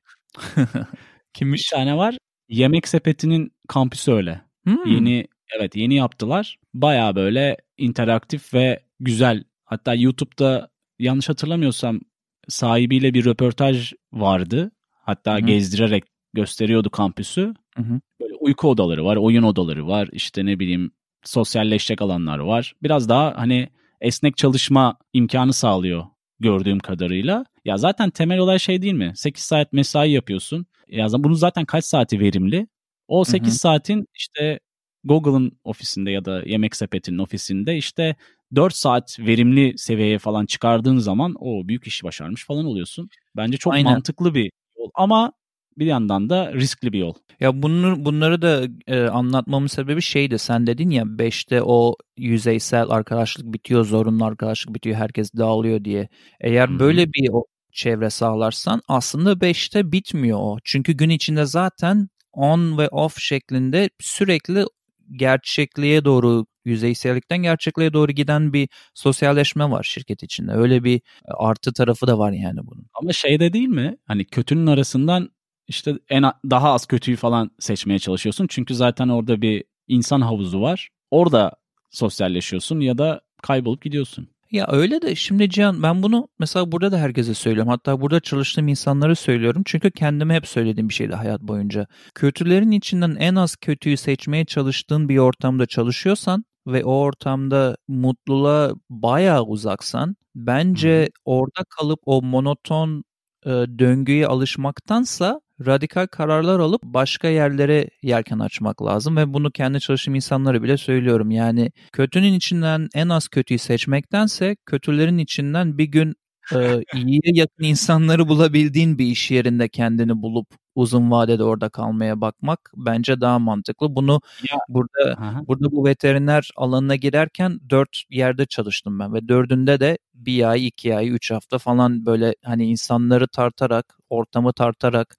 [1.34, 1.72] Kimmiş?
[1.72, 2.16] Bir tane var.
[2.48, 4.40] Yemek Sepeti'nin kampüsü öyle.
[4.64, 4.86] Hmm.
[4.86, 5.26] Yeni
[5.58, 6.58] evet yeni yaptılar.
[6.74, 9.44] Baya böyle interaktif ve güzel.
[9.64, 12.00] Hatta YouTube'da yanlış hatırlamıyorsam
[12.48, 14.70] sahibiyle bir röportaj vardı.
[15.02, 15.40] Hatta Hı-hı.
[15.40, 17.54] gezdirerek gösteriyordu kampüsü.
[17.76, 18.00] Hı-hı.
[18.20, 20.90] Böyle uyku odaları var, oyun odaları var, işte ne bileyim
[21.24, 22.74] sosyalleşecek alanlar var.
[22.82, 23.68] Biraz daha hani
[24.00, 26.04] esnek çalışma imkanı sağlıyor
[26.40, 27.44] gördüğüm kadarıyla.
[27.64, 29.12] Ya zaten temel olay şey değil mi?
[29.14, 30.66] 8 saat mesai yapıyorsun.
[30.88, 32.66] Ya bunun zaten kaç saati verimli?
[33.08, 33.58] O 8 Hı-hı.
[33.58, 34.60] saatin işte
[35.04, 38.16] Google'ın ofisinde ya da Yemek Sepeti'nin ofisinde işte
[38.54, 43.08] 4 saat verimli seviyeye falan çıkardığın zaman o büyük işi başarmış falan oluyorsun.
[43.36, 43.92] Bence çok Aynen.
[43.92, 45.32] mantıklı bir yol ama
[45.78, 47.14] bir yandan da riskli bir yol.
[47.40, 53.52] Ya bunları, bunları da e, anlatmamın sebebi şeydi sen dedin ya 5'te o yüzeysel arkadaşlık
[53.52, 56.08] bitiyor, zorunlu arkadaşlık bitiyor, herkes dağılıyor diye.
[56.40, 56.78] Eğer hmm.
[56.78, 60.58] böyle bir o çevre sağlarsan aslında 5'te bitmiyor o.
[60.64, 64.64] Çünkü gün içinde zaten on ve off şeklinde sürekli
[65.12, 70.52] gerçekliğe doğru yüzeysellikten gerçekliğe doğru giden bir sosyalleşme var şirket içinde.
[70.52, 72.86] Öyle bir e, artı tarafı da var yani bunun.
[72.94, 73.96] Ama şey de değil mi?
[74.06, 75.30] Hani kötünün arasından
[75.68, 78.46] işte en daha az kötüyü falan seçmeye çalışıyorsun.
[78.50, 80.88] Çünkü zaten orada bir insan havuzu var.
[81.10, 81.52] Orada
[81.90, 84.28] sosyalleşiyorsun ya da kaybolup gidiyorsun.
[84.50, 87.70] Ya öyle de şimdi Cihan ben bunu mesela burada da herkese söylüyorum.
[87.70, 89.62] Hatta burada çalıştığım insanlara söylüyorum.
[89.66, 91.86] Çünkü kendime hep söylediğim bir şeydi hayat boyunca.
[92.14, 99.42] Kötülerin içinden en az kötüyü seçmeye çalıştığın bir ortamda çalışıyorsan ve o ortamda mutluluğa bayağı
[99.42, 101.32] uzaksan bence hmm.
[101.34, 103.04] orada kalıp o monoton
[103.46, 110.14] e, döngüye alışmaktansa radikal kararlar alıp başka yerlere yelken açmak lazım ve bunu kendi çalıştığım
[110.14, 111.30] insanlara bile söylüyorum.
[111.30, 116.14] Yani kötünün içinden en az kötüyü seçmektense kötülerin içinden bir gün
[116.54, 122.72] e, iyiye yakın insanları bulabildiğin bir iş yerinde kendini bulup uzun vadede orada kalmaya bakmak
[122.76, 123.96] bence daha mantıklı.
[123.96, 124.20] Bunu
[124.52, 125.42] ya, burada aha.
[125.48, 130.96] burada bu veteriner alanına girerken dört yerde çalıştım ben ve dördünde de bir ay, iki
[130.96, 135.16] ay, üç hafta falan böyle hani insanları tartarak, ortamı tartarak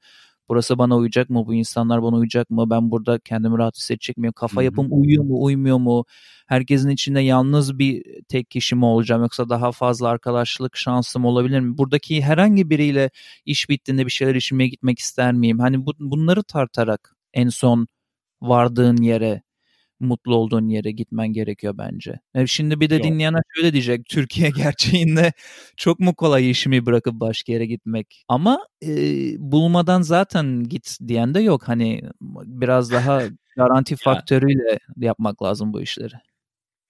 [0.50, 4.34] burası bana uyacak mı, bu insanlar bana uyacak mı, ben burada kendimi rahat hissedecek miyim,
[4.34, 6.06] kafa yapım uyuyor mu, uymuyor mu,
[6.48, 9.22] herkesin içinde yalnız bir tek kişi mi olacağım?
[9.22, 11.78] Yoksa daha fazla arkadaşlık şansım olabilir mi?
[11.78, 13.10] Buradaki herhangi biriyle
[13.46, 15.60] iş bittiğinde bir şeyler içmeye gitmek ister miyim?
[15.60, 17.88] Hani bu, bunları tartarak en son
[18.42, 19.42] vardığın yere
[20.02, 22.20] mutlu olduğun yere gitmen gerekiyor bence.
[22.34, 23.04] Yani şimdi bir de yok.
[23.04, 24.06] dinleyenler şöyle diyecek.
[24.10, 25.34] Türkiye gerçeğinde
[25.78, 28.24] çok mu kolay işimi bırakıp başka yere gitmek?
[28.28, 28.92] Ama e,
[29.38, 31.68] bulmadan zaten git diyen de yok.
[31.68, 32.02] Hani
[32.46, 33.22] biraz daha
[33.58, 36.16] garanti faktörüyle yapmak lazım bu işleri.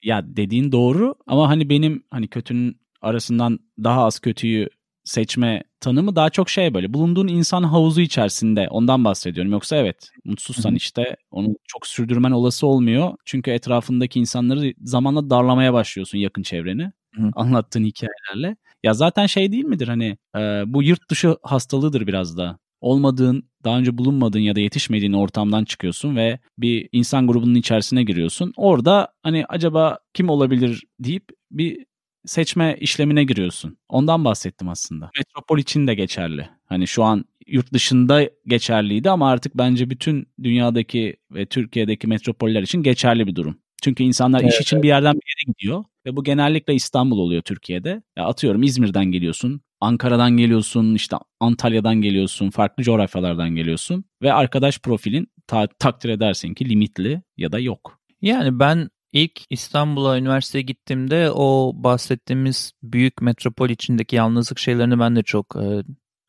[0.04, 4.70] Ya dediğin doğru ama hani benim hani kötünün arasından daha az kötüyü
[5.12, 9.52] seçme tanımı daha çok şey böyle bulunduğun insan havuzu içerisinde ondan bahsediyorum.
[9.52, 13.14] Yoksa evet mutsuzsan işte onu çok sürdürmen olası olmuyor.
[13.26, 17.32] Çünkü etrafındaki insanları zamanla darlamaya başlıyorsun yakın çevreni Hı.
[17.36, 18.56] anlattığın hikayelerle.
[18.84, 22.60] Ya zaten şey değil midir hani e, bu yurt dışı hastalığıdır biraz da.
[22.82, 28.54] Olmadığın, daha önce bulunmadığın ya da yetişmediğin ortamdan çıkıyorsun ve bir insan grubunun içerisine giriyorsun.
[28.56, 31.86] Orada hani acaba kim olabilir deyip bir
[32.26, 33.78] seçme işlemine giriyorsun.
[33.90, 35.12] Ondan bahsettim aslında.
[35.18, 36.50] Metropol için de geçerli.
[36.66, 42.84] Hani şu an yurt dışında geçerliydi ama artık bence bütün dünyadaki ve Türkiye'deki metropoller için
[42.84, 43.58] geçerli bir durum.
[43.84, 44.84] Çünkü insanlar evet, iş için evet.
[44.84, 48.02] bir yerden bir yere gidiyor ve bu genellikle İstanbul oluyor Türkiye'de.
[48.18, 55.28] Ya atıyorum İzmir'den geliyorsun, Ankara'dan geliyorsun, işte Antalya'dan geliyorsun, farklı coğrafyalardan geliyorsun ve arkadaş profilin
[55.48, 58.00] ta- takdir edersin ki limitli ya da yok.
[58.22, 65.24] Yani ben İlk İstanbul'a üniversiteye gittiğimde o bahsettiğimiz büyük metropol içindeki yalnızlık şeylerini ben de
[65.24, 65.84] çok e,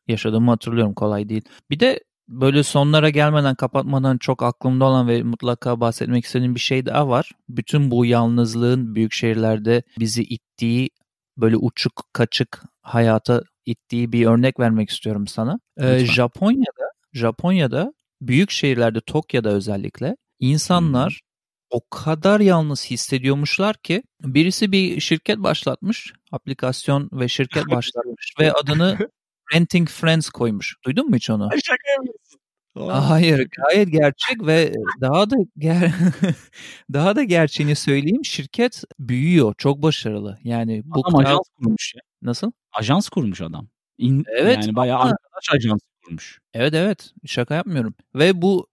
[0.07, 0.93] yaşadığımı hatırlıyorum.
[0.93, 1.41] Kolay değil.
[1.69, 6.85] Bir de böyle sonlara gelmeden kapatmadan çok aklımda olan ve mutlaka bahsetmek istediğim bir şey
[6.85, 7.31] daha var.
[7.49, 10.89] Bütün bu yalnızlığın büyük şehirlerde bizi ittiği
[11.37, 15.59] böyle uçuk kaçık hayata ittiği bir örnek vermek istiyorum sana.
[15.77, 21.21] Ee, Japonya'da Japonya'da büyük şehirlerde Tokyo'da özellikle insanlar
[21.73, 28.97] o kadar yalnız hissediyormuşlar ki birisi bir şirket başlatmış, aplikasyon ve şirket başlatmış ve adını
[29.53, 30.75] Renting Friends koymuş.
[30.85, 31.49] Duydun mu hiç onu?
[31.63, 32.39] Şaka yapıyorsun.
[33.07, 35.91] Hayır, gayet gerçek ve daha da ger
[36.93, 38.25] daha da gerçeğini söyleyeyim.
[38.25, 40.37] Şirket büyüyor, çok başarılı.
[40.43, 42.01] Yani bu adam ajans kurmuş ya.
[42.21, 42.51] Nasıl?
[42.73, 43.67] Ajans kurmuş adam.
[43.97, 44.57] İn, evet.
[44.61, 45.09] Yani bayağı ama...
[45.09, 46.39] arkadaş ajans kurmuş.
[46.53, 47.95] Evet evet, şaka yapmıyorum.
[48.15, 48.67] Ve bu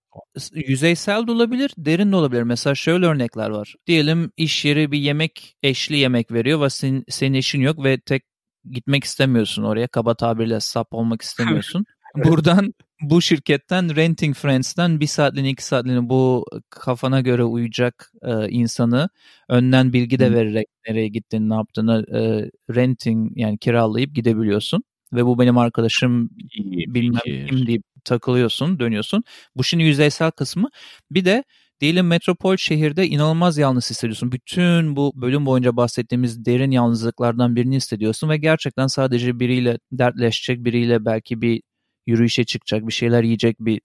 [0.55, 2.43] yüzeysel de olabilir, derin de olabilir.
[2.43, 3.75] Mesela şöyle örnekler var.
[3.87, 8.23] Diyelim iş yeri bir yemek, eşli yemek veriyor ve senin, senin eşin yok ve tek
[8.71, 9.89] gitmek istemiyorsun oraya.
[9.89, 11.85] Kaba tabirle sap olmak istemiyorsun.
[12.25, 19.09] Buradan bu şirketten Renting Friends'ten bir saatliğine iki saatliğine bu kafana göre uyacak e, insanı
[19.49, 25.39] önden bilgi de vererek nereye gittiğini ne yaptığını e, renting yani kiralayıp gidebiliyorsun ve bu
[25.39, 27.49] benim arkadaşım İyi bilmem fikir.
[27.49, 29.25] kim deyip takılıyorsun, dönüyorsun.
[29.57, 30.69] Bu şimdi yüzeysel kısmı.
[31.11, 31.45] Bir de
[31.81, 34.33] diyelim metropol şehirde inanılmaz yalnız hissediyorsun.
[34.33, 41.05] Bütün bu bölüm boyunca bahsettiğimiz derin yalnızlıklardan birini hissediyorsun ve gerçekten sadece biriyle dertleşecek, biriyle
[41.05, 41.63] belki bir
[42.07, 43.81] yürüyüşe çıkacak, bir şeyler yiyecek bir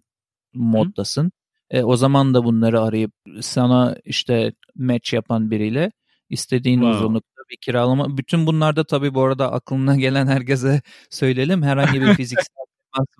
[0.53, 1.31] moddasın.
[1.69, 5.91] E, o zaman da bunları arayıp sana işte match yapan biriyle
[6.29, 6.97] istediğin wow.
[6.97, 8.17] uzunlukta bir kiralama.
[8.17, 11.63] Bütün bunlarda tabii bu arada aklına gelen herkese söyleyelim.
[11.63, 12.64] Herhangi bir fiziksel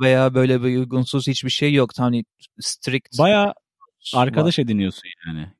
[0.01, 1.89] veya böyle bir uygunsuz hiçbir şey yok.
[1.97, 2.25] Hani
[2.59, 3.19] strict.
[3.19, 3.53] Baya
[4.13, 4.63] arkadaş var.
[4.63, 5.51] ediniyorsun yani.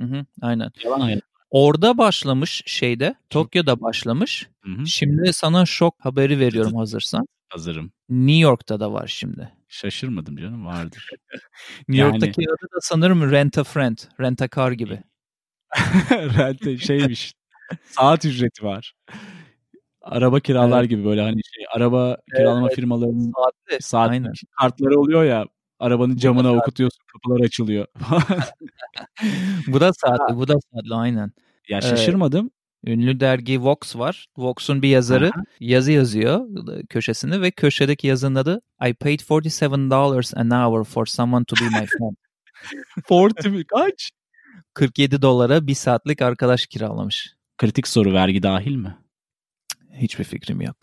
[0.00, 0.70] Hı hı, aynen.
[0.84, 1.22] Yalan hayat.
[1.50, 4.48] Orada başlamış şeyde, Tokyo'da başlamış.
[4.64, 4.86] Hı hı.
[4.86, 7.26] Şimdi sana şok haberi veriyorum hazırsan.
[7.48, 7.92] Hazırım.
[8.08, 9.52] New York'ta da var şimdi.
[9.68, 11.10] Şaşırmadım canım vardır.
[11.88, 12.12] New yani...
[12.12, 15.02] York'taki adı da sanırım Rent a Friend, Rent a Car gibi.
[16.10, 17.32] Rent şeymiş.
[17.84, 18.94] saat ücreti var.
[20.04, 20.90] Araba kiralar evet.
[20.90, 24.32] gibi böyle hani şey araba kiralama evet, firmalarının saatli, saat aynen.
[24.60, 25.46] kartları oluyor ya
[25.78, 27.86] arabanın camına bu okutuyorsun kapılar açılıyor.
[29.66, 31.32] bu da saatli, bu da saatli aynen.
[31.68, 32.50] Ya şaşırmadım.
[32.86, 34.26] Ee, ünlü dergi Vox var.
[34.36, 35.42] Vox'un bir yazarı Aha.
[35.60, 36.46] yazı yazıyor
[36.88, 41.80] köşesinde ve köşedeki yazının adı I paid 47 dollars an hour for someone to be
[41.80, 42.16] my friend.
[43.34, 43.64] 40 mi?
[43.64, 44.10] Kaç?
[44.74, 47.34] 47 dolara bir saatlik arkadaş kiralamış.
[47.58, 48.96] Kritik soru vergi dahil mi?
[49.96, 50.76] Hiçbir fikrim yok.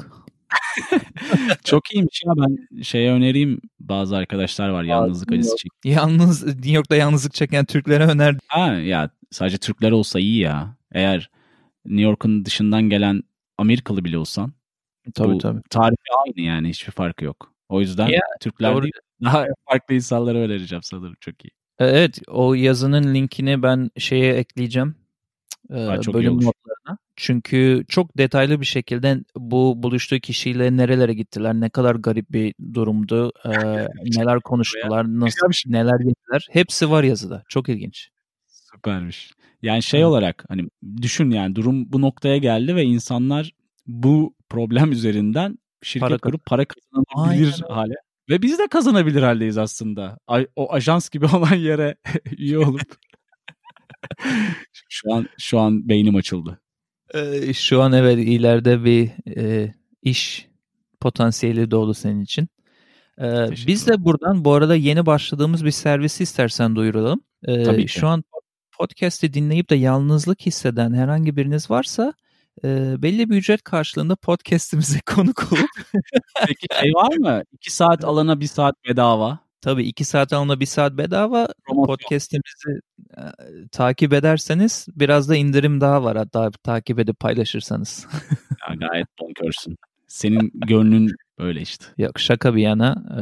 [1.63, 5.71] Çok iyiymiş ya ben şeye önereyim bazı arkadaşlar var yalnızlık acısı çek.
[5.85, 8.35] Yalnız New York'ta yalnızlık çeken Türklere öner.
[8.47, 10.77] Ha ya sadece Türkler olsa iyi ya.
[10.91, 11.29] Eğer
[11.85, 13.23] New York'un dışından gelen
[13.57, 14.53] Amerikalı bile olsan
[15.13, 15.61] Tabii bu tabii.
[15.69, 17.53] tarifi aynı yani hiçbir farkı yok.
[17.69, 18.83] O yüzden Ya, Türkler doğru.
[18.83, 18.93] değil
[19.23, 21.51] daha farklı insanlara önereceğim sanırım çok iyi.
[21.79, 24.95] Evet o yazının linkini ben şeye ekleyeceğim.
[25.69, 26.51] Ee, Ha, çok iyi bölüm olur.
[27.21, 33.31] Çünkü çok detaylı bir şekilde bu buluştuğu kişiyle nerelere gittiler, ne kadar garip bir durumdu,
[33.45, 35.71] ee, neler konuştular, nasıl şey.
[35.71, 36.47] neler yediler.
[36.51, 37.43] Hepsi var yazıda.
[37.49, 38.09] Çok ilginç.
[38.47, 39.31] Süpermiş.
[39.61, 40.67] Yani şey olarak hani
[41.01, 43.51] düşün yani durum bu noktaya geldi ve insanlar
[43.87, 47.95] bu problem üzerinden şirket Para kurup para kazanabilir Aynen hale.
[48.29, 50.17] Ve biz de kazanabilir haldeyiz aslında.
[50.55, 51.95] O ajans gibi olan yere
[52.37, 52.95] üye olup.
[54.89, 56.61] şu an şu an beynim açıldı.
[57.15, 60.47] Ee, şu an evet ileride bir e, iş
[60.99, 62.49] potansiyeli doğdu senin için.
[63.21, 67.21] Ee, biz de buradan bu arada yeni başladığımız bir servisi istersen duyuralım.
[67.43, 67.99] Ee, Tabii ki.
[67.99, 68.23] Şu an
[68.71, 72.13] podcast'i dinleyip de yalnızlık hisseden herhangi biriniz varsa
[72.63, 75.69] e, belli bir ücret karşılığında podcast'imize konuk olup
[76.47, 77.43] Peki şey var mı?
[77.51, 79.39] 2 saat alana 1 saat bedava.
[79.61, 81.85] Tabii 2 saat alına 1 saat bedava Promosyon.
[81.85, 82.81] podcast'imizi
[83.17, 83.23] e,
[83.71, 88.07] takip ederseniz biraz da indirim daha var hatta takip edip paylaşırsanız.
[88.69, 89.77] Ya gayet bonkörsün.
[90.07, 91.85] Senin gönlün böyle işte.
[91.97, 93.21] Yok şaka bir yana e,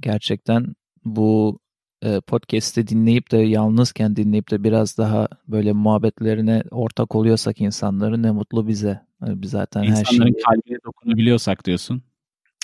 [0.00, 1.58] gerçekten bu
[2.02, 8.30] e, podcast'i dinleyip de yalnızken dinleyip de biraz daha böyle muhabbetlerine ortak oluyorsak insanların ne
[8.30, 9.00] mutlu bize.
[9.26, 12.02] Yani biz zaten her şeyi İnsanların kalbine dokunabiliyorsak diyorsun.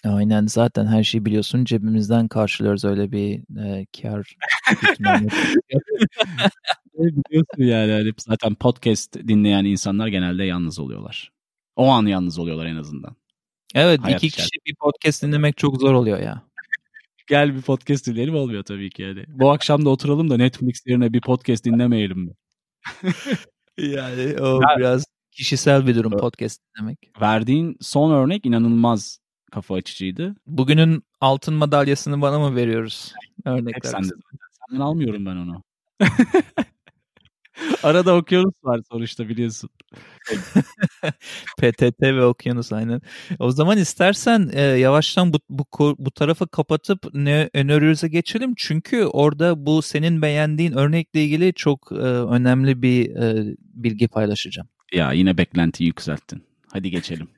[0.04, 4.36] Aynen zaten her şeyi biliyorsun cebimizden karşılıyoruz öyle bir e, kar.
[6.94, 11.30] Biliyorsun yani hani zaten podcast dinleyen insanlar genelde yalnız oluyorlar.
[11.76, 13.16] O an yalnız oluyorlar en azından.
[13.74, 16.42] Evet Hayat iki kişi bir podcast dinlemek çok zor oluyor ya.
[17.28, 19.24] Gel bir podcast dinleyelim olmuyor tabii ki yani.
[19.28, 22.32] Bu akşam da oturalım da Netflix yerine bir podcast dinlemeyelim mi?
[23.78, 26.98] Yani o Ya- biraz kişisel bir durum podcast dinlemek.
[27.20, 29.18] Verdiğin son örnek inanılmaz
[29.54, 30.34] kafa açıcıydı.
[30.46, 33.12] Bugünün altın madalyasını bana mı veriyoruz?
[33.44, 33.90] Hep Örnekler.
[33.90, 34.38] sende zaten.
[34.70, 35.62] Senden almıyorum ben onu.
[37.82, 39.70] Arada okyanus var sonuçta biliyorsun.
[41.58, 43.00] PTT ve Okyanus aynen.
[43.38, 45.66] O zaman istersen e, yavaştan bu, bu
[45.98, 48.54] bu tarafı kapatıp ne öneriyoruz'a geçelim.
[48.56, 54.68] Çünkü orada bu senin beğendiğin örnekle ilgili çok e, önemli bir e, bilgi paylaşacağım.
[54.92, 56.42] Ya yine beklentiyi yükselttin.
[56.72, 57.28] Hadi geçelim.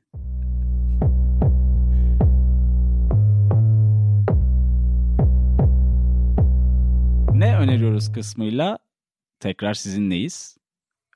[7.87, 8.79] Ne öneriyoruz kısmıyla
[9.41, 10.57] tekrar sizinleyiz.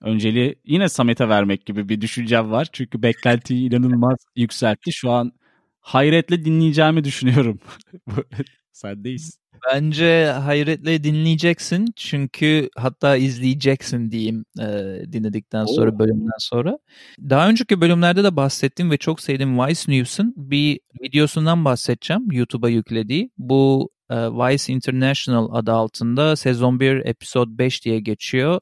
[0.02, 2.68] Önceliği yine Samet'e vermek gibi bir düşüncem var.
[2.72, 4.92] Çünkü beklentiyi inanılmaz yükseltti.
[4.92, 5.32] Şu an
[5.80, 7.60] hayretle dinleyeceğimi düşünüyorum.
[8.72, 9.40] Sendeyiz.
[9.72, 14.64] Bence hayretle dinleyeceksin çünkü hatta izleyeceksin diyeyim e,
[15.12, 15.98] dinledikten sonra Oo.
[15.98, 16.78] bölümden sonra.
[17.20, 23.30] Daha önceki bölümlerde de bahsettiğim ve çok sevdiğim Vice News'un bir videosundan bahsedeceğim YouTube'a yüklediği.
[23.38, 28.60] Bu Vice International adı altında sezon 1 episode 5 diye geçiyor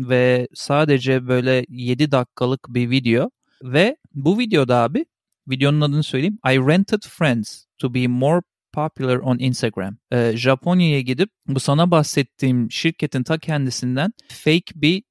[0.00, 3.30] ve sadece böyle 7 dakikalık bir video
[3.62, 5.04] ve bu videoda abi
[5.48, 6.38] videonun adını söyleyeyim.
[6.46, 8.40] I rented friends to be more
[8.72, 9.96] popular on Instagram.
[10.12, 15.02] Ee, Japonya'ya gidip bu sana bahsettiğim şirketin ta kendisinden fake bir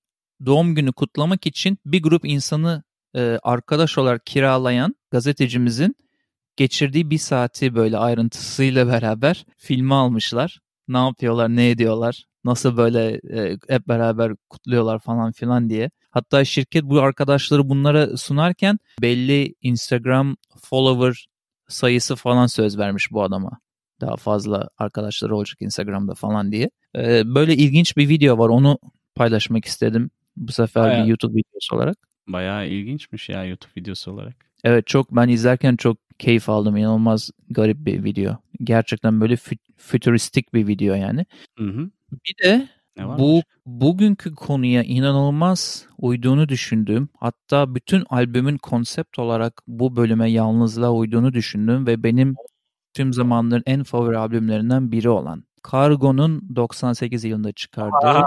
[0.45, 2.83] doğum günü kutlamak için bir grup insanı
[3.15, 5.95] e, arkadaş olarak kiralayan gazetecimizin
[6.59, 10.59] geçirdiği bir saati böyle ayrıntısıyla beraber filme almışlar.
[10.87, 15.89] Ne yapıyorlar, ne ediyorlar, nasıl böyle e, hep beraber kutluyorlar falan filan diye.
[16.11, 21.25] Hatta şirket bu arkadaşları bunlara sunarken belli Instagram follower
[21.67, 23.59] sayısı falan söz vermiş bu adama.
[24.01, 26.69] Daha fazla arkadaşları olacak Instagram'da falan diye.
[26.95, 28.79] Ee, böyle ilginç bir video var onu
[29.15, 30.11] paylaşmak istedim.
[30.37, 31.03] Bu sefer Bayağı.
[31.03, 31.97] bir YouTube videosu olarak.
[32.27, 34.48] Bayağı ilginçmiş ya YouTube videosu olarak.
[34.63, 36.77] Evet çok ben izlerken çok keyif aldım.
[36.77, 38.37] İnanılmaz garip bir video.
[38.63, 41.25] Gerçekten böyle fü- fütüristik bir video yani.
[41.57, 41.89] Hı hı.
[42.11, 50.31] Bir de bu bugünkü konuya inanılmaz uyduğunu düşündüğüm hatta bütün albümün konsept olarak bu bölüme
[50.31, 52.35] yalnızlığa uyduğunu düşündüğüm ve benim
[52.93, 58.25] tüm zamanların en favori albümlerinden biri olan Kargo'nun 98 yılında çıkardığı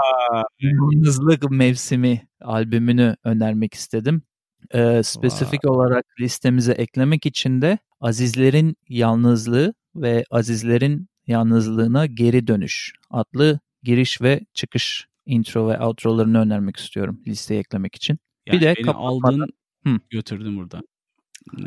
[0.59, 4.21] Yalnızlık Mevsimi albümünü önermek istedim.
[4.71, 13.59] Ee, spesifik olarak listemize eklemek için de Azizlerin Yalnızlığı ve Azizlerin Yalnızlığına Geri Dönüş adlı
[13.83, 18.19] giriş ve çıkış intro ve outrolarını önermek istiyorum listeye eklemek için.
[18.47, 19.47] Yani bir de beni aldın
[19.87, 19.99] Hı.
[20.09, 20.81] götürdün burada.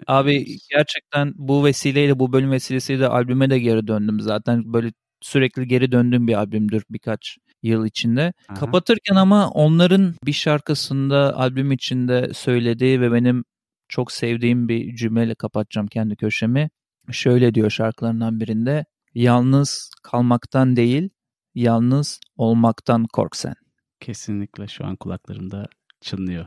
[0.06, 4.72] Abi gerçekten bu vesileyle bu bölüm vesilesiyle albüme de geri döndüm zaten.
[4.72, 8.32] Böyle sürekli geri döndüğüm bir albümdür birkaç yıl içinde.
[8.48, 8.60] Aha.
[8.60, 13.44] Kapatırken ama onların bir şarkısında albüm içinde söylediği ve benim
[13.88, 16.70] çok sevdiğim bir cümleyle kapatacağım kendi köşemi.
[17.12, 18.84] Şöyle diyor şarkılarından birinde.
[19.14, 21.08] Yalnız kalmaktan değil,
[21.54, 23.54] yalnız olmaktan kork sen.
[24.00, 25.66] Kesinlikle şu an kulaklarımda
[26.00, 26.46] çınlıyor.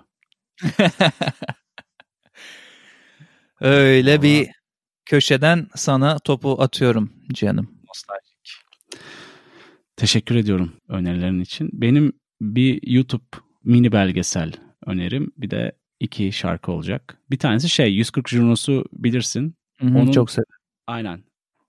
[3.61, 4.23] Öyle Vallahi...
[4.23, 4.49] bir
[5.05, 7.81] köşeden sana topu atıyorum canım.
[7.87, 8.28] Nostaljik.
[9.99, 11.69] Teşekkür ediyorum önerilerin için.
[11.73, 13.23] Benim bir YouTube
[13.63, 14.51] mini belgesel
[14.85, 15.31] önerim.
[15.37, 17.17] Bir de iki şarkı olacak.
[17.31, 19.55] Bir tanesi şey 140 Junos'u bilirsin.
[19.79, 20.59] Hı hı, Onun, çok severim.
[20.87, 21.23] Aynen.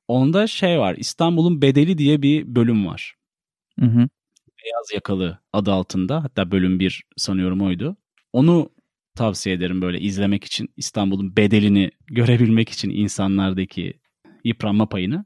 [0.09, 3.15] Onda şey var İstanbul'un Bedeli diye bir bölüm var.
[3.81, 3.99] Hı hı.
[4.65, 6.25] Beyaz Yakalı adı altında.
[6.25, 7.97] Hatta bölüm bir sanıyorum oydu.
[8.33, 8.71] Onu
[9.15, 13.95] tavsiye ederim böyle izlemek için İstanbul'un bedelini görebilmek için insanlardaki
[14.45, 15.25] yıpranma payını.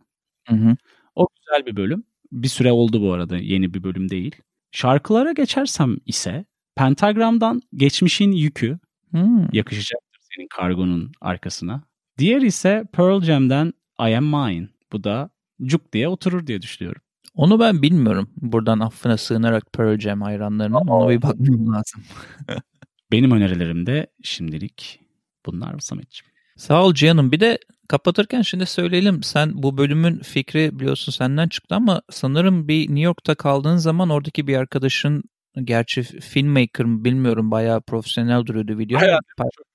[0.48, 0.76] Hı hı.
[1.14, 2.04] O güzel bir bölüm.
[2.34, 4.36] Bir süre oldu bu arada yeni bir bölüm değil.
[4.72, 6.44] Şarkılara geçersem ise
[6.76, 8.78] Pentagram'dan Geçmişin Yükü
[9.10, 9.52] hmm.
[9.52, 11.82] yakışacaktır senin kargonun arkasına.
[12.18, 14.68] Diğer ise Pearl Jam'den I Am Mine.
[14.92, 15.30] Bu da
[15.62, 17.02] cuk diye oturur diye düşünüyorum.
[17.34, 18.30] Onu ben bilmiyorum.
[18.36, 20.74] Buradan affına sığınarak Pearl Jam hayranlarının.
[20.74, 22.02] Ona bir bakmam lazım.
[23.12, 25.00] Benim önerilerim de şimdilik
[25.46, 26.33] bunlar Samet'ciğim.
[26.56, 27.32] Sağ ol Cihan'ım.
[27.32, 29.22] Bir de kapatırken şimdi söyleyelim.
[29.22, 34.46] Sen bu bölümün fikri biliyorsun senden çıktı ama sanırım bir New York'ta kaldığın zaman oradaki
[34.46, 35.22] bir arkadaşın
[35.64, 39.00] gerçi filmmaker mı bilmiyorum bayağı profesyonel duruyordu video.
[39.00, 39.18] Hayır.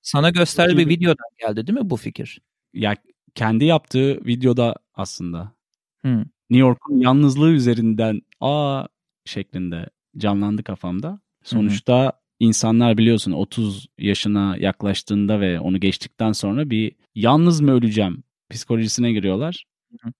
[0.02, 2.40] Sana gösterdiği bir videodan geldi değil mi bu fikir?
[2.72, 2.96] Ya
[3.34, 5.52] kendi yaptığı videoda aslında.
[6.00, 6.24] Hmm.
[6.50, 8.86] New York'un yalnızlığı üzerinden aa
[9.24, 11.20] şeklinde canlandı kafamda.
[11.44, 19.12] Sonuçta insanlar biliyorsun 30 yaşına yaklaştığında ve onu geçtikten sonra bir yalnız mı öleceğim psikolojisine
[19.12, 19.64] giriyorlar.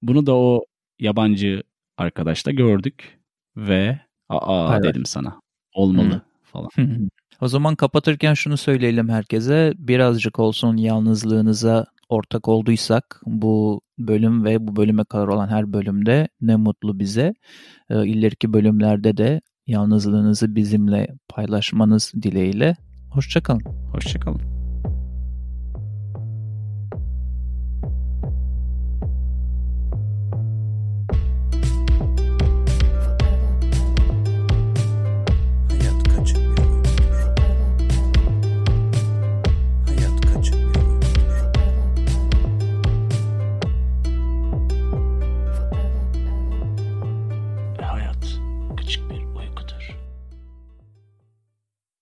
[0.03, 0.65] Bunu da o
[0.99, 1.63] yabancı
[1.97, 3.19] arkadaşta gördük
[3.57, 4.85] ve aa evet.
[4.85, 5.41] dedim sana
[5.75, 6.23] olmalı Hı.
[6.43, 6.71] falan.
[7.41, 14.77] o zaman kapatırken şunu söyleyelim herkese birazcık olsun yalnızlığınıza ortak olduysak bu bölüm ve bu
[14.77, 17.35] bölüme kadar olan her bölümde ne mutlu bize.
[17.91, 22.77] E, ileriki bölümlerde de yalnızlığınızı bizimle paylaşmanız dileğiyle.
[23.11, 23.63] Hoşçakalın.
[23.93, 24.60] Hoşçakalın.